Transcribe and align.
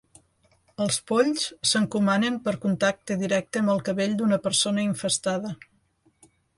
Els 0.85 0.95
polls 1.11 1.43
s'encomanen 1.73 2.41
per 2.49 2.55
contacte 2.65 3.19
directe 3.27 3.65
amb 3.65 3.77
el 3.77 3.87
cabell 3.91 4.19
d'una 4.19 4.43
persona 4.49 4.91
infestada. 4.91 5.57